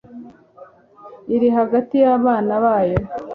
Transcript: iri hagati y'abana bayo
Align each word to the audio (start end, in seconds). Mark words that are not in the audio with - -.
iri 1.35 1.49
hagati 1.57 1.95
y'abana 2.03 2.53
bayo 2.63 2.99